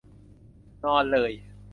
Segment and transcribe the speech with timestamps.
[0.83, 1.31] นอนเลย!